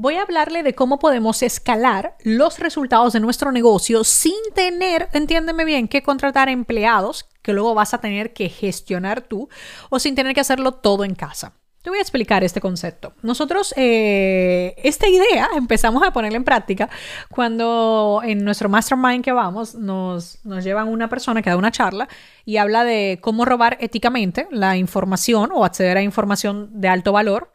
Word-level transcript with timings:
Voy 0.00 0.14
a 0.14 0.22
hablarle 0.22 0.62
de 0.62 0.76
cómo 0.76 1.00
podemos 1.00 1.42
escalar 1.42 2.16
los 2.22 2.60
resultados 2.60 3.14
de 3.14 3.18
nuestro 3.18 3.50
negocio 3.50 4.04
sin 4.04 4.36
tener, 4.54 5.08
entiéndeme 5.12 5.64
bien, 5.64 5.88
que 5.88 6.04
contratar 6.04 6.48
empleados 6.48 7.28
que 7.42 7.52
luego 7.52 7.74
vas 7.74 7.94
a 7.94 7.98
tener 7.98 8.32
que 8.32 8.48
gestionar 8.48 9.22
tú 9.22 9.48
o 9.90 9.98
sin 9.98 10.14
tener 10.14 10.34
que 10.34 10.40
hacerlo 10.40 10.70
todo 10.70 11.02
en 11.02 11.16
casa. 11.16 11.54
Te 11.82 11.90
voy 11.90 11.98
a 11.98 12.02
explicar 12.02 12.44
este 12.44 12.60
concepto. 12.60 13.12
Nosotros 13.22 13.74
eh, 13.76 14.76
esta 14.84 15.08
idea 15.08 15.48
empezamos 15.56 16.04
a 16.04 16.12
ponerla 16.12 16.36
en 16.36 16.44
práctica 16.44 16.88
cuando 17.28 18.20
en 18.22 18.44
nuestro 18.44 18.68
mastermind 18.68 19.24
que 19.24 19.32
vamos 19.32 19.74
nos, 19.74 20.38
nos 20.44 20.62
llevan 20.62 20.86
una 20.86 21.08
persona 21.08 21.42
que 21.42 21.50
da 21.50 21.56
una 21.56 21.72
charla 21.72 22.08
y 22.44 22.58
habla 22.58 22.84
de 22.84 23.18
cómo 23.20 23.44
robar 23.44 23.76
éticamente 23.80 24.46
la 24.52 24.76
información 24.76 25.50
o 25.52 25.64
acceder 25.64 25.96
a 25.96 26.02
información 26.02 26.70
de 26.80 26.86
alto 26.86 27.10
valor 27.10 27.50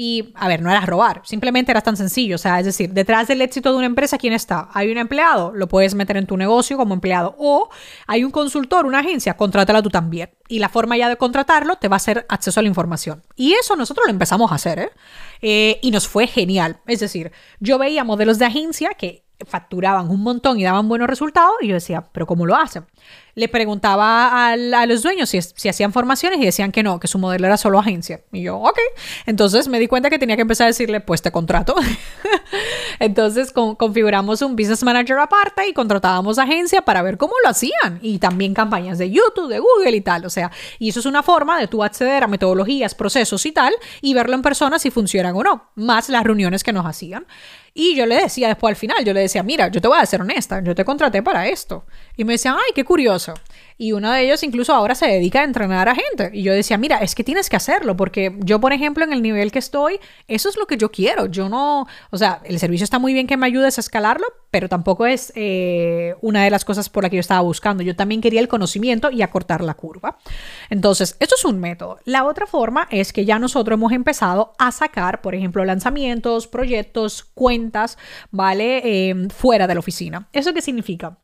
y, 0.00 0.32
a 0.36 0.46
ver, 0.46 0.62
no 0.62 0.70
era 0.70 0.86
robar, 0.86 1.22
simplemente 1.24 1.72
era 1.72 1.80
tan 1.80 1.96
sencillo. 1.96 2.36
O 2.36 2.38
sea, 2.38 2.60
es 2.60 2.66
decir, 2.66 2.92
detrás 2.92 3.26
del 3.26 3.42
éxito 3.42 3.72
de 3.72 3.78
una 3.78 3.86
empresa, 3.86 4.16
¿quién 4.16 4.32
está? 4.32 4.68
Hay 4.72 4.92
un 4.92 4.96
empleado, 4.96 5.50
lo 5.52 5.66
puedes 5.66 5.96
meter 5.96 6.16
en 6.16 6.24
tu 6.24 6.36
negocio 6.36 6.76
como 6.76 6.94
empleado. 6.94 7.34
O 7.36 7.68
hay 8.06 8.22
un 8.22 8.30
consultor, 8.30 8.86
una 8.86 9.00
agencia, 9.00 9.36
contrátala 9.36 9.82
tú 9.82 9.90
también. 9.90 10.30
Y 10.46 10.60
la 10.60 10.68
forma 10.68 10.96
ya 10.96 11.08
de 11.08 11.16
contratarlo 11.16 11.78
te 11.78 11.88
va 11.88 11.96
a 11.96 11.98
hacer 11.98 12.26
acceso 12.28 12.60
a 12.60 12.62
la 12.62 12.68
información. 12.68 13.24
Y 13.34 13.54
eso 13.54 13.74
nosotros 13.74 14.06
lo 14.06 14.12
empezamos 14.12 14.52
a 14.52 14.54
hacer, 14.54 14.78
¿eh? 14.78 14.90
eh 15.42 15.80
y 15.82 15.90
nos 15.90 16.06
fue 16.06 16.28
genial. 16.28 16.78
Es 16.86 17.00
decir, 17.00 17.32
yo 17.58 17.76
veía 17.76 18.04
modelos 18.04 18.38
de 18.38 18.44
agencia 18.44 18.90
que 18.90 19.24
facturaban 19.46 20.10
un 20.10 20.22
montón 20.22 20.58
y 20.58 20.64
daban 20.64 20.88
buenos 20.88 21.08
resultados 21.08 21.54
y 21.60 21.68
yo 21.68 21.74
decía, 21.74 22.04
pero 22.12 22.26
¿cómo 22.26 22.46
lo 22.46 22.56
hacen? 22.56 22.86
Le 23.34 23.48
preguntaba 23.48 24.52
a 24.52 24.56
los 24.56 25.02
dueños 25.02 25.28
si, 25.28 25.38
hacían 25.68 25.92
formaciones 25.92 26.40
y 26.40 26.44
decían 26.44 26.72
que 26.72 26.82
no, 26.82 26.98
que 26.98 27.08
su 27.08 27.18
modelo 27.18 27.46
era 27.46 27.56
solo 27.56 27.78
agencia. 27.78 28.20
Y 28.32 28.42
yo, 28.42 28.56
ok. 28.56 28.78
Entonces 29.26 29.68
me 29.68 29.78
di 29.78 29.86
cuenta 29.86 30.10
que 30.10 30.18
tenía 30.18 30.36
que 30.36 30.42
empezar 30.42 30.64
a 30.64 30.68
decirle, 30.68 31.00
pues 31.00 31.22
te 31.22 31.30
contrato. 31.30 31.74
Entonces 32.98 33.52
configuramos 33.52 34.42
un 34.42 34.56
business 34.56 34.82
manager 34.82 35.18
aparte 35.18 35.68
y 35.68 35.72
contratábamos 35.72 36.38
agencia 36.38 36.82
para 36.82 37.02
ver 37.02 37.16
cómo 37.16 37.34
lo 37.44 37.50
hacían. 37.50 37.98
Y 38.02 38.18
también 38.18 38.54
campañas 38.54 38.98
de 38.98 39.10
YouTube, 39.10 39.48
de 39.48 39.58
Google 39.58 39.96
y 39.96 40.00
tal. 40.00 40.24
O 40.24 40.30
sea, 40.30 40.50
y 40.78 40.88
eso 40.88 41.00
es 41.00 41.06
una 41.06 41.22
forma 41.22 41.58
de 41.58 41.68
tú 41.68 41.84
acceder 41.84 42.24
a 42.24 42.26
metodologías, 42.26 42.94
procesos 42.94 43.44
y 43.46 43.52
tal 43.52 43.74
y 44.00 44.14
verlo 44.14 44.34
en 44.34 44.42
persona 44.42 44.78
si 44.78 44.90
funcionan 44.90 45.34
o 45.36 45.42
no. 45.42 45.70
Más 45.74 46.08
las 46.08 46.24
reuniones 46.24 46.64
que 46.64 46.72
nos 46.72 46.86
hacían. 46.86 47.26
Y 47.74 47.94
yo 47.94 48.06
le 48.06 48.16
decía 48.16 48.48
después 48.48 48.72
al 48.72 48.76
final, 48.76 49.04
yo 49.04 49.12
le 49.12 49.20
decía, 49.20 49.42
mira, 49.44 49.68
yo 49.68 49.80
te 49.80 49.86
voy 49.86 49.98
a 50.00 50.06
ser 50.06 50.20
honesta, 50.20 50.60
yo 50.62 50.74
te 50.74 50.84
contraté 50.84 51.22
para 51.22 51.46
esto. 51.46 51.84
Y 52.18 52.24
me 52.24 52.32
decían, 52.32 52.56
ay, 52.58 52.72
qué 52.74 52.84
curioso. 52.84 53.32
Y 53.76 53.92
uno 53.92 54.10
de 54.10 54.24
ellos 54.24 54.42
incluso 54.42 54.74
ahora 54.74 54.96
se 54.96 55.06
dedica 55.06 55.42
a 55.42 55.44
entrenar 55.44 55.88
a 55.88 55.94
gente. 55.94 56.32
Y 56.32 56.42
yo 56.42 56.52
decía, 56.52 56.76
mira, 56.76 56.98
es 56.98 57.14
que 57.14 57.22
tienes 57.22 57.48
que 57.48 57.54
hacerlo, 57.54 57.96
porque 57.96 58.36
yo, 58.40 58.60
por 58.60 58.72
ejemplo, 58.72 59.04
en 59.04 59.12
el 59.12 59.22
nivel 59.22 59.52
que 59.52 59.60
estoy, 59.60 60.00
eso 60.26 60.48
es 60.48 60.56
lo 60.56 60.66
que 60.66 60.76
yo 60.76 60.90
quiero. 60.90 61.26
Yo 61.26 61.48
no, 61.48 61.86
o 62.10 62.18
sea, 62.18 62.40
el 62.42 62.58
servicio 62.58 62.82
está 62.82 62.98
muy 62.98 63.12
bien 63.12 63.28
que 63.28 63.36
me 63.36 63.46
ayudes 63.46 63.78
a 63.78 63.80
escalarlo, 63.80 64.26
pero 64.50 64.68
tampoco 64.68 65.06
es 65.06 65.32
eh, 65.36 66.16
una 66.20 66.42
de 66.42 66.50
las 66.50 66.64
cosas 66.64 66.88
por 66.88 67.04
la 67.04 67.10
que 67.10 67.16
yo 67.16 67.20
estaba 67.20 67.40
buscando. 67.42 67.84
Yo 67.84 67.94
también 67.94 68.20
quería 68.20 68.40
el 68.40 68.48
conocimiento 68.48 69.12
y 69.12 69.22
acortar 69.22 69.62
la 69.62 69.74
curva. 69.74 70.18
Entonces, 70.70 71.16
esto 71.20 71.36
es 71.38 71.44
un 71.44 71.60
método. 71.60 72.00
La 72.04 72.24
otra 72.24 72.48
forma 72.48 72.88
es 72.90 73.12
que 73.12 73.24
ya 73.24 73.38
nosotros 73.38 73.76
hemos 73.76 73.92
empezado 73.92 74.54
a 74.58 74.72
sacar, 74.72 75.20
por 75.20 75.36
ejemplo, 75.36 75.64
lanzamientos, 75.64 76.48
proyectos, 76.48 77.22
cuentas, 77.32 77.96
¿vale? 78.32 78.82
Eh, 78.82 79.28
fuera 79.28 79.68
de 79.68 79.74
la 79.74 79.78
oficina. 79.78 80.28
¿Eso 80.32 80.52
qué 80.52 80.62
significa? 80.62 81.16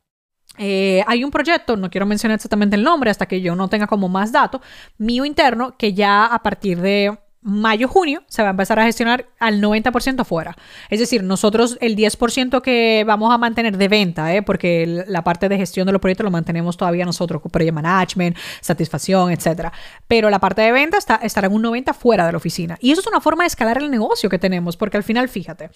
Eh, 0.57 1.03
hay 1.07 1.23
un 1.23 1.31
proyecto, 1.31 1.75
no 1.75 1.89
quiero 1.89 2.05
mencionar 2.05 2.35
exactamente 2.35 2.75
el 2.75 2.83
nombre 2.83 3.09
hasta 3.09 3.25
que 3.25 3.41
yo 3.41 3.55
no 3.55 3.67
tenga 3.67 3.87
como 3.87 4.09
más 4.09 4.31
datos, 4.31 4.61
mío 4.97 5.25
interno, 5.25 5.75
que 5.77 5.93
ya 5.93 6.25
a 6.25 6.41
partir 6.41 6.79
de 6.79 7.17
mayo, 7.45 7.87
junio, 7.87 8.23
se 8.27 8.41
va 8.41 8.49
a 8.49 8.51
empezar 8.51 8.79
a 8.79 8.85
gestionar 8.85 9.27
al 9.39 9.61
90% 9.61 10.25
fuera. 10.25 10.57
Es 10.89 10.99
decir, 10.99 11.21
nosotros 11.21 11.77
el 11.79 11.95
10% 11.95 12.63
que 12.63 13.03
vamos 13.05 13.31
a 13.31 13.37
mantener 13.37 13.77
de 13.77 13.87
venta, 13.87 14.33
¿eh? 14.33 14.41
porque 14.41 15.05
la 15.07 15.23
parte 15.23 15.47
de 15.47 15.55
gestión 15.55 15.85
de 15.85 15.91
los 15.91 16.01
proyectos 16.01 16.23
lo 16.23 16.31
mantenemos 16.31 16.75
todavía 16.75 17.05
nosotros, 17.05 17.43
project 17.51 17.73
management, 17.73 18.35
satisfacción, 18.61 19.31
etc. 19.31 19.69
Pero 20.07 20.31
la 20.31 20.39
parte 20.39 20.63
de 20.63 20.71
venta 20.71 20.97
está, 20.97 21.17
estará 21.17 21.45
en 21.45 21.53
un 21.53 21.63
90% 21.63 21.93
fuera 21.93 22.25
de 22.25 22.31
la 22.31 22.37
oficina. 22.39 22.79
Y 22.81 22.91
eso 22.91 23.01
es 23.01 23.07
una 23.07 23.21
forma 23.21 23.43
de 23.43 23.47
escalar 23.47 23.77
el 23.77 23.91
negocio 23.91 24.27
que 24.27 24.39
tenemos, 24.39 24.75
porque 24.75 24.97
al 24.97 25.03
final, 25.03 25.29
fíjate, 25.29 25.69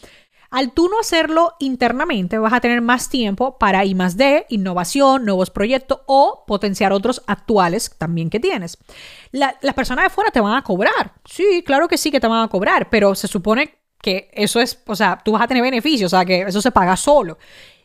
al 0.52 0.72
tú 0.72 0.90
no 0.90 1.00
hacerlo 1.00 1.54
internamente, 1.60 2.38
vas 2.38 2.54
a 2.54 2.62
tener 2.62 2.82
más 2.82 3.10
tiempo 3.10 3.58
para 3.58 3.86
I 3.86 3.96
más 3.96 4.18
D, 4.18 4.46
innovación, 4.50 5.26
nuevos 5.26 5.50
proyectos 5.50 6.00
o 6.08 6.44
potenciar 6.48 6.92
otros 6.92 7.22
actuales 7.28 7.96
también 7.98 8.30
que 8.30 8.40
tienes. 8.40 8.78
las 9.32 9.74
personas 9.76 10.06
de 10.06 10.10
fuera 10.10 10.32
te 10.32 10.42
van 10.42 10.56
a 10.56 10.64
cobrar. 10.64 11.14
Sí, 11.26 11.64
claro 11.66 11.88
que 11.88 11.98
sí 11.98 12.12
que 12.12 12.20
te 12.20 12.28
van 12.28 12.44
a 12.44 12.48
cobrar, 12.48 12.90
pero 12.90 13.16
se 13.16 13.28
supone 13.28 13.76
que 14.02 14.30
eso 14.34 14.60
es, 14.60 14.82
o 14.88 14.96
sea, 14.96 15.22
tú 15.24 15.34
vas 15.34 15.42
a 15.42 15.48
tener 15.48 15.62
beneficios, 15.62 16.14
o 16.14 16.16
sea, 16.18 16.26
que 16.26 16.42
eso 16.42 16.62
se 16.62 16.72
paga 16.72 16.96
solo. 16.96 17.38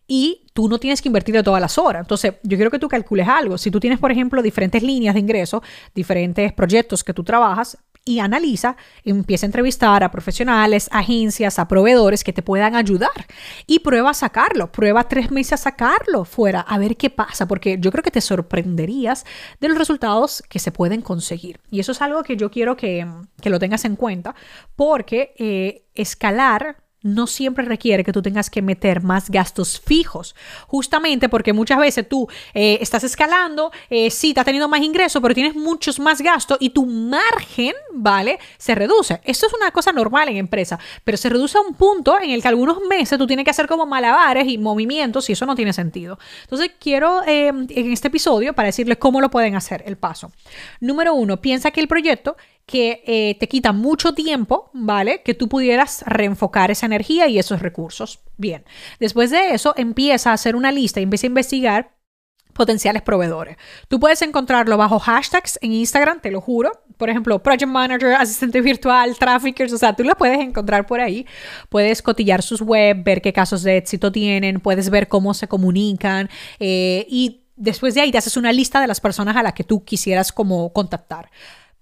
Y 0.07 0.47
tú 0.53 0.69
no 0.69 0.79
tienes 0.79 1.01
que 1.01 1.09
invertir 1.09 1.35
de 1.35 1.43
todas 1.43 1.61
las 1.61 1.79
horas. 1.79 2.03
Entonces, 2.03 2.35
yo 2.43 2.57
quiero 2.59 2.71
que 2.71 2.79
tú 2.79 2.89
calcules 2.89 3.27
algo. 3.27 3.57
Si 3.57 3.71
tú 3.71 3.81
tienes, 3.81 3.99
por 3.99 4.13
ejemplo, 4.13 4.43
diferentes 4.43 4.83
líneas 4.83 5.15
de 5.15 5.21
ingreso, 5.21 5.63
diferentes 5.95 6.53
proyectos 6.53 7.03
que 7.03 7.15
tú 7.15 7.25
trabajas, 7.25 7.79
y 8.05 8.19
analiza, 8.19 8.77
empieza 9.05 9.47
a 9.47 9.49
entrevistar 9.49 10.05
a 10.05 10.11
profesionales, 10.11 10.89
agencias, 10.93 11.59
a 11.59 11.69
proveedores 11.69 12.23
que 12.23 12.33
te 12.33 12.43
puedan 12.43 12.75
ayudar 12.75 13.27
y 13.67 13.79
prueba 13.81 14.11
a 14.11 14.15
sacarlo, 14.15 14.71
prueba 14.71 15.09
tres 15.09 15.31
meses 15.31 15.55
a 15.55 15.57
sacarlo 15.57 16.25
fuera, 16.25 16.61
a 16.61 16.79
ver 16.79 16.97
qué 16.97 17.11
pasa, 17.11 17.49
porque 17.49 17.79
yo 17.81 17.91
creo 17.91 18.03
que 18.03 18.11
te 18.11 18.21
sorprenderías 18.21 19.25
de 19.61 19.69
los 19.69 19.79
resultados 19.79 20.43
que 20.49 20.59
se 20.59 20.73
pueden 20.73 21.01
conseguir. 21.01 21.61
Y 21.71 21.81
eso 21.81 21.93
es 21.93 22.03
algo 22.03 22.23
que 22.23 22.37
yo 22.37 22.51
quiero 22.51 22.77
que, 22.77 23.07
lo 23.45 23.59
tengas 23.59 23.85
en 23.85 23.97
cuenta, 23.97 24.35
porque 24.77 25.35
eh, 25.39 25.85
escalar 25.95 26.84
no 27.05 27.27
siempre 27.27 27.65
requiere 27.67 28.03
que 28.03 28.13
tú 28.13 28.23
tengas 28.23 28.49
que 28.49 28.63
meter 28.63 29.03
más 29.03 29.31
gastos 29.31 29.79
fijos, 29.79 30.35
justamente 30.67 31.29
porque 31.29 31.53
muchas 31.53 31.79
veces 31.79 32.09
tú 32.09 32.27
eh, 32.55 32.79
estás 32.81 33.05
escalando, 33.05 33.71
eh, 33.91 34.11
sí, 34.11 34.33
te 34.33 34.41
has 34.41 34.47
tenido 34.47 34.69
más 34.69 34.81
ingresos, 34.81 35.21
pero 35.21 35.35
tienes 35.35 35.55
muchos 35.55 36.01
más 36.01 36.23
gastos 36.23 36.57
y 36.61 36.71
tu 36.71 36.87
margen, 36.87 37.75
¿vale? 37.93 38.39
Se 38.57 38.75
reduce. 38.75 39.21
Esto 39.25 39.47
es 39.47 39.53
una 39.53 39.71
cosa 39.71 39.93
normal 39.93 40.31
en 40.31 40.39
empresa, 40.39 40.79
pero 41.05 41.19
se 41.19 41.29
reduce 41.29 41.59
a 41.59 41.61
un 41.61 41.75
punto 41.75 42.19
en 42.19 42.31
el 42.31 42.41
que 42.41 42.49
algunos 42.49 42.81
meses 42.89 43.19
tú 43.19 43.27
tienes 43.27 43.45
que 43.45 43.51
hacer 43.51 43.69
como 43.69 43.85
malabares 43.85 44.49
y 44.49 44.57
movimientos 44.57 45.29
y 45.29 45.35
eso 45.35 45.45
no 45.45 45.55
tiene 45.55 45.75
sentido. 45.75 46.19
Entonces, 46.45 46.71
quiero 46.81 47.23
eh, 47.27 47.49
en 47.49 47.93
este 47.93 48.09
episodio 48.09 48.55
para 48.55 48.67
decirles 48.67 48.97
cómo 48.97 49.21
lo 49.21 49.31
pueden 49.31 49.57
hacer, 49.57 49.85
el 49.87 49.99
paso. 49.99 50.33
Número 50.81 51.13
uno, 51.13 51.43
piensa 51.43 51.71
que 51.71 51.81
el 51.81 51.89
proyecto 51.89 52.37
que 52.67 53.03
eh, 53.07 53.37
te 53.39 53.49
quita 53.49 53.73
mucho 53.73 54.15
tiempo, 54.15 54.71
¿vale? 54.73 55.23
Que 55.23 55.35
tú 55.35 55.49
pudieras 55.49 56.03
reenfocar 56.07 56.71
esa 56.71 56.87
energía 56.87 57.29
y 57.29 57.39
esos 57.39 57.61
recursos. 57.61 58.21
Bien, 58.37 58.65
después 59.01 59.31
de 59.31 59.55
eso 59.55 59.75
empieza 59.77 60.31
a 60.31 60.35
hacer 60.35 60.57
una 60.57 60.73
lista 60.73 61.01
y 61.01 61.03
empieza 61.03 61.27
a 61.27 61.29
investigar 61.29 61.95
potenciales 62.55 63.03
proveedores. 63.03 63.57
Tú 63.89 64.01
puedes 64.01 64.23
encontrarlo 64.23 64.77
bajo 64.79 64.99
hashtags 64.99 65.59
en 65.61 65.73
Instagram, 65.73 66.21
te 66.21 66.31
lo 66.31 66.41
juro. 66.41 66.71
Por 66.97 67.11
ejemplo, 67.11 67.43
Project 67.43 67.67
Manager, 67.67 68.15
asistente 68.15 68.61
virtual, 68.61 69.17
traffickers, 69.19 69.73
o 69.73 69.79
sea, 69.79 69.95
tú 69.95 70.05
lo 70.05 70.15
puedes 70.15 70.39
encontrar 70.39 70.87
por 70.87 71.01
ahí. 71.01 71.27
Puedes 71.69 72.01
cotillar 72.01 72.43
sus 72.43 72.63
web, 72.63 73.03
ver 73.03 73.21
qué 73.21 73.33
casos 73.33 73.63
de 73.65 73.77
éxito 73.77 74.13
tienen, 74.13 74.61
puedes 74.61 74.89
ver 74.89 75.09
cómo 75.09 75.35
se 75.35 75.49
comunican 75.49 76.31
eh, 76.61 77.05
y 77.11 77.43
después 77.57 77.95
de 77.95 78.03
ahí 78.03 78.13
te 78.13 78.19
haces 78.19 78.37
una 78.37 78.53
lista 78.53 78.81
de 78.81 78.87
las 78.87 79.01
personas 79.01 79.37
a 79.37 79.43
las 79.43 79.53
que 79.53 79.65
tú 79.65 79.85
quisieras 79.85 80.33
como 80.33 80.73
contactar 80.73 81.31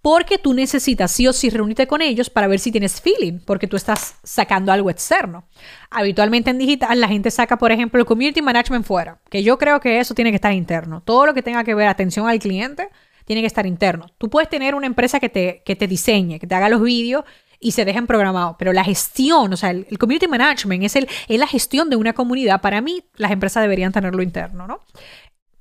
porque 0.02 0.36
tú 0.36 0.52
necesitas 0.52 1.12
sí 1.12 1.28
o 1.28 1.32
sí 1.32 1.48
reunirte 1.48 1.86
con 1.86 2.02
ellos 2.02 2.28
para 2.28 2.48
ver 2.48 2.58
si 2.58 2.72
tienes 2.72 3.00
feeling, 3.00 3.38
porque 3.38 3.68
tú 3.68 3.76
estás 3.76 4.16
sacando 4.24 4.72
algo 4.72 4.90
externo. 4.90 5.44
Habitualmente 5.90 6.50
en 6.50 6.58
digital 6.58 7.00
la 7.00 7.06
gente 7.06 7.30
saca, 7.30 7.56
por 7.56 7.70
ejemplo, 7.70 8.00
el 8.00 8.06
community 8.06 8.42
management 8.42 8.84
fuera, 8.84 9.20
que 9.30 9.44
yo 9.44 9.56
creo 9.58 9.80
que 9.80 10.00
eso 10.00 10.14
tiene 10.14 10.30
que 10.30 10.36
estar 10.36 10.52
interno. 10.52 11.02
Todo 11.02 11.26
lo 11.26 11.34
que 11.34 11.42
tenga 11.42 11.62
que 11.62 11.74
ver 11.74 11.86
atención 11.86 12.28
al 12.28 12.40
cliente 12.40 12.88
tiene 13.24 13.42
que 13.42 13.46
estar 13.46 13.64
interno. 13.64 14.06
Tú 14.18 14.28
puedes 14.28 14.50
tener 14.50 14.74
una 14.74 14.88
empresa 14.88 15.20
que 15.20 15.28
te, 15.28 15.62
que 15.64 15.76
te 15.76 15.86
diseñe, 15.86 16.40
que 16.40 16.48
te 16.48 16.54
haga 16.56 16.68
los 16.68 16.82
vídeos 16.82 17.24
y 17.62 17.70
se 17.70 17.84
dejen 17.84 18.08
programados, 18.08 18.56
pero 18.58 18.72
la 18.72 18.82
gestión, 18.82 19.52
o 19.52 19.56
sea, 19.56 19.70
el, 19.70 19.86
community 19.96 20.26
management 20.26 20.82
es, 20.82 20.96
el, 20.96 21.08
es 21.28 21.38
la 21.38 21.46
gestión 21.46 21.88
de 21.90 21.96
una 21.96 22.12
comunidad. 22.12 22.60
Para 22.60 22.80
mí, 22.80 23.04
las 23.14 23.30
empresas 23.30 23.62
deberían 23.62 23.92
tenerlo 23.92 24.20
interno, 24.20 24.66
¿no? 24.66 24.80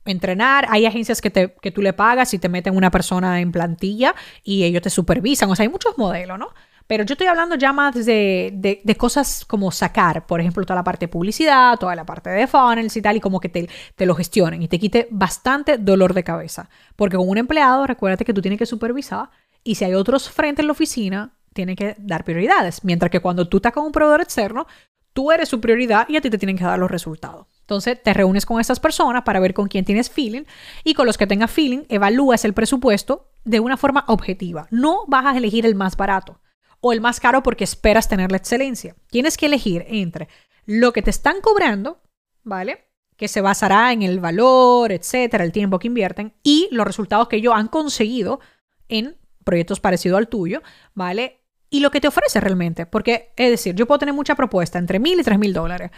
Entrenar. 0.06 0.66
Hay 0.70 0.86
agencias 0.86 1.22
que, 1.22 1.30
te, 1.30 1.54
que 1.62 1.72
tú 1.72 1.82
le 1.82 1.94
pagas 1.94 2.34
y 2.34 2.40
te 2.40 2.50
meten 2.50 2.76
una 2.76 2.92
persona 2.92 3.42
en 3.42 3.52
plantilla 3.52 4.16
y 4.44 4.64
ellos 4.64 4.82
te 4.82 4.90
supervisan. 4.90 5.50
O 5.50 5.56
sea, 5.56 5.64
hay 5.64 5.70
muchos 5.70 5.98
modelos, 5.98 6.40
¿no? 6.40 6.50
Pero 6.88 7.06
yo 7.06 7.14
estoy 7.14 7.28
hablando 7.28 7.56
ya 7.56 7.72
más 7.72 7.94
de, 8.06 8.52
de, 8.84 8.96
cosas 8.98 9.46
como 9.46 9.72
sacar, 9.72 10.26
por 10.26 10.42
ejemplo, 10.42 10.66
toda 10.66 10.76
la 10.76 10.84
parte 10.84 11.06
de 11.06 11.08
publicidad, 11.08 11.80
toda 11.80 11.96
la 11.96 12.06
parte 12.06 12.30
de 12.30 12.48
funnels 12.48 12.98
y 12.98 13.02
tal, 13.02 13.16
y 13.16 13.22
como 13.22 13.40
que 13.40 13.48
te, 13.48 13.70
te 13.96 14.06
lo 14.06 14.14
gestionen 14.14 14.62
y 14.62 14.68
te 14.68 14.78
quite 14.78 15.08
bastante 15.10 15.78
dolor 15.78 16.14
de 16.14 16.26
cabeza. 16.26 16.70
Porque 16.98 17.16
con 17.16 17.30
un 17.30 17.38
empleado, 17.38 17.88
recuérdate 17.88 18.26
que 18.26 18.34
tú 18.34 18.42
tienes 18.42 18.60
que 18.60 18.66
supervisar 18.66 19.30
y 19.64 19.76
si 19.76 19.86
hay 19.86 19.94
otros 19.94 20.30
frente 20.30 20.62
en 20.62 20.68
la 20.68 20.74
oficina, 20.74 21.34
tiene 21.54 21.76
que 21.76 21.96
dar 21.98 22.26
prioridades. 22.26 22.84
Mientras 22.84 23.12
que 23.12 23.20
cuando 23.20 23.48
tú 23.48 23.58
estás 23.58 23.74
con 23.74 23.86
un 23.86 23.92
proveedor 23.92 24.22
externo, 24.22 24.68
tú 25.14 25.32
eres 25.32 25.50
su 25.50 25.62
prioridad 25.62 26.10
y 26.10 26.18
a 26.18 26.22
ti 26.22 26.30
te 26.30 26.38
tienen 26.38 26.58
que 26.58 26.64
dar 26.64 26.80
los 26.80 26.92
resultados. 26.92 27.48
Entonces 27.72 28.04
te 28.04 28.14
reúnes 28.14 28.46
con 28.46 28.60
estas 28.60 28.82
personas 28.82 29.24
para 29.24 29.40
ver 29.40 29.54
con 29.54 29.70
quién 29.70 29.86
tienes 29.86 30.10
feeling 30.10 30.44
y 30.84 30.94
con 30.94 31.06
los 31.06 31.18
que 31.18 31.26
tengas 31.26 31.52
feeling 31.52 31.84
evalúas 31.88 32.44
el 32.44 32.54
presupuesto 32.54 33.32
de 33.46 33.62
una 33.62 33.78
forma 33.78 34.04
objetiva. 34.10 34.68
No 34.72 35.06
vas 35.08 35.26
a 35.26 35.38
elegir 35.38 35.66
el 35.66 35.76
más 35.76 35.96
barato 35.96 36.42
o 36.82 36.92
el 36.92 37.00
más 37.00 37.22
caro 37.22 37.44
porque 37.44 37.64
esperas 37.64 38.10
tener 38.10 38.30
la 38.30 38.36
excelencia. 38.36 38.98
Tienes 39.10 39.38
que 39.38 39.46
elegir 39.46 39.86
entre 39.88 40.28
lo 40.66 40.92
que 40.92 41.02
te 41.02 41.12
están 41.12 41.40
cobrando, 41.40 42.02
¿vale? 42.44 42.90
Que 43.16 43.30
se 43.30 43.40
basará 43.40 43.94
en 43.94 44.02
el 44.02 44.20
valor, 44.20 44.92
etcétera, 44.92 45.46
el 45.46 45.54
tiempo 45.54 45.80
que 45.80 45.88
invierten 45.88 46.34
y 46.44 46.68
los 46.72 46.86
resultados 46.86 47.30
que 47.30 47.38
ellos 47.38 47.54
han 47.56 47.70
conseguido 47.70 48.42
en 48.90 49.16
proyectos 49.46 49.80
parecidos 49.80 50.18
al 50.18 50.28
tuyo, 50.28 50.62
¿vale? 50.94 51.42
Y 51.74 51.80
lo 51.80 51.90
que 51.90 52.02
te 52.02 52.10
ofrece 52.10 52.42
realmente, 52.42 52.86
porque 52.86 53.32
es 53.38 53.50
decir, 53.50 53.76
yo 53.76 53.88
puedo 53.88 54.00
tener 54.00 54.14
mucha 54.14 54.36
propuesta 54.36 54.78
entre 54.78 55.00
mil 55.00 55.18
y 55.18 55.24
tres 55.24 55.40
mil 55.40 55.54
dólares, 55.54 55.92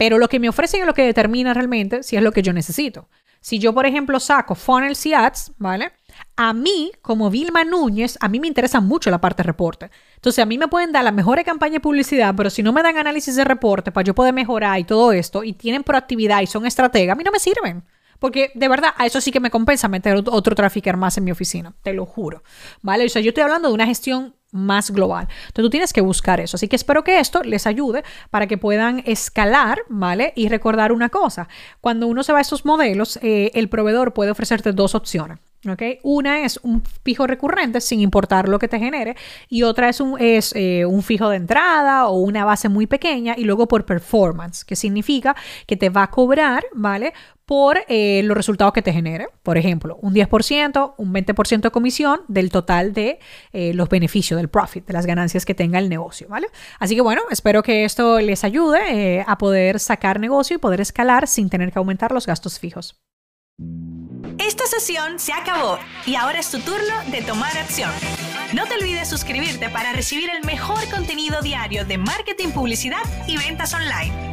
pero 0.00 0.16
lo 0.16 0.30
que 0.30 0.40
me 0.40 0.48
ofrecen 0.48 0.80
es 0.80 0.86
lo 0.86 0.94
que 0.94 1.04
determina 1.04 1.52
realmente 1.52 2.02
si 2.02 2.16
es 2.16 2.22
lo 2.22 2.32
que 2.32 2.40
yo 2.40 2.54
necesito. 2.54 3.10
Si 3.42 3.58
yo, 3.58 3.74
por 3.74 3.84
ejemplo, 3.84 4.18
saco 4.18 4.54
funnels 4.54 5.04
y 5.04 5.12
ads, 5.12 5.52
¿vale? 5.58 5.92
A 6.36 6.54
mí, 6.54 6.90
como 7.02 7.28
Vilma 7.28 7.64
Núñez, 7.64 8.16
a 8.22 8.28
mí 8.30 8.40
me 8.40 8.46
interesa 8.46 8.80
mucho 8.80 9.10
la 9.10 9.20
parte 9.20 9.42
de 9.42 9.48
reporte. 9.48 9.90
Entonces, 10.14 10.42
a 10.42 10.46
mí 10.46 10.56
me 10.56 10.68
pueden 10.68 10.90
dar 10.90 11.04
la 11.04 11.12
mejor 11.12 11.44
campaña 11.44 11.74
de 11.74 11.80
publicidad, 11.80 12.34
pero 12.34 12.48
si 12.48 12.62
no 12.62 12.72
me 12.72 12.82
dan 12.82 12.96
análisis 12.96 13.36
de 13.36 13.44
reporte 13.44 13.92
para 13.92 14.06
yo 14.06 14.14
poder 14.14 14.32
mejorar 14.32 14.80
y 14.80 14.84
todo 14.84 15.12
esto, 15.12 15.44
y 15.44 15.52
tienen 15.52 15.84
proactividad 15.84 16.40
y 16.40 16.46
son 16.46 16.64
estrategas, 16.64 17.12
a 17.12 17.16
mí 17.18 17.22
no 17.22 17.30
me 17.30 17.38
sirven. 17.38 17.84
Porque 18.18 18.52
de 18.54 18.68
verdad, 18.68 18.94
a 18.96 19.04
eso 19.04 19.20
sí 19.20 19.30
que 19.30 19.40
me 19.40 19.50
compensa 19.50 19.86
meter 19.86 20.16
otro 20.16 20.54
trafficker 20.54 20.96
más 20.96 21.18
en 21.18 21.24
mi 21.24 21.30
oficina, 21.30 21.74
te 21.82 21.92
lo 21.92 22.06
juro. 22.06 22.42
¿Vale? 22.80 23.04
O 23.04 23.08
sea, 23.10 23.20
yo 23.20 23.28
estoy 23.28 23.42
hablando 23.42 23.68
de 23.68 23.74
una 23.74 23.84
gestión 23.84 24.34
más 24.52 24.90
global. 24.90 25.28
Entonces 25.30 25.62
tú 25.62 25.70
tienes 25.70 25.92
que 25.92 26.00
buscar 26.00 26.40
eso. 26.40 26.56
Así 26.56 26.68
que 26.68 26.76
espero 26.76 27.04
que 27.04 27.20
esto 27.20 27.42
les 27.42 27.66
ayude 27.66 28.04
para 28.30 28.46
que 28.46 28.58
puedan 28.58 29.02
escalar, 29.06 29.82
¿vale? 29.88 30.32
Y 30.36 30.48
recordar 30.48 30.92
una 30.92 31.08
cosa, 31.08 31.48
cuando 31.80 32.06
uno 32.06 32.22
se 32.22 32.32
va 32.32 32.38
a 32.38 32.42
estos 32.42 32.64
modelos, 32.64 33.18
eh, 33.22 33.50
el 33.54 33.68
proveedor 33.68 34.12
puede 34.12 34.30
ofrecerte 34.30 34.72
dos 34.72 34.94
opciones. 34.94 35.38
Una 36.02 36.44
es 36.44 36.58
un 36.62 36.82
fijo 37.04 37.26
recurrente 37.26 37.82
sin 37.82 38.00
importar 38.00 38.48
lo 38.48 38.58
que 38.58 38.66
te 38.66 38.78
genere 38.78 39.14
y 39.50 39.62
otra 39.62 39.90
es, 39.90 40.00
un, 40.00 40.16
eh, 40.18 40.86
un 40.86 41.02
fijo 41.02 41.28
de 41.28 41.36
entrada 41.36 42.06
o 42.06 42.18
una 42.20 42.46
base 42.46 42.70
muy 42.70 42.86
pequeña 42.86 43.34
y 43.36 43.44
luego 43.44 43.68
por 43.68 43.84
performance, 43.84 44.64
que 44.64 44.74
significa 44.74 45.36
que 45.66 45.76
te 45.76 45.90
va 45.90 46.04
a 46.04 46.10
cobrar, 46.10 46.64
¿vale? 46.72 47.12
Por 47.50 47.80
eh, 47.88 48.22
los 48.22 48.36
resultados 48.36 48.72
que 48.72 48.80
te 48.80 48.92
genere. 48.92 49.26
Por 49.42 49.58
ejemplo, 49.58 49.98
un 50.02 50.14
10%, 50.14 50.94
un 50.96 51.12
20% 51.12 51.60
de 51.62 51.70
comisión 51.72 52.20
del 52.28 52.48
total 52.48 52.92
de 52.92 53.18
eh, 53.52 53.74
los 53.74 53.88
beneficios, 53.88 54.38
del 54.38 54.48
profit, 54.48 54.86
de 54.86 54.92
las 54.92 55.04
ganancias 55.04 55.44
que 55.44 55.52
tenga 55.52 55.80
el 55.80 55.88
negocio, 55.88 56.28
¿vale? 56.28 56.46
Así 56.78 56.94
que 56.94 57.00
bueno, 57.00 57.22
espero 57.28 57.64
que 57.64 57.84
esto 57.84 58.20
les 58.20 58.44
ayude 58.44 59.24
a 59.26 59.36
poder 59.36 59.80
sacar 59.80 60.20
negocio 60.20 60.54
y 60.54 60.58
poder 60.60 60.80
escalar 60.80 61.26
sin 61.26 61.50
tener 61.50 61.72
que 61.72 61.80
aumentar 61.80 62.12
los 62.12 62.24
gastos 62.24 62.60
fijos. 62.60 63.00
Esta 64.38 64.66
sesión 64.66 65.18
se 65.18 65.32
acabó 65.32 65.76
y 66.06 66.14
ahora 66.14 66.38
es 66.38 66.52
tu 66.52 66.60
turno 66.60 66.94
de 67.10 67.20
tomar 67.22 67.58
acción. 67.58 67.90
No 68.54 68.64
te 68.66 68.74
olvides 68.74 69.08
suscribirte 69.08 69.68
para 69.70 69.92
recibir 69.92 70.30
el 70.30 70.44
mejor 70.46 70.88
contenido 70.88 71.42
diario 71.42 71.84
de 71.84 71.98
marketing, 71.98 72.50
publicidad 72.50 73.02
y 73.26 73.38
ventas 73.38 73.74
online. 73.74 74.29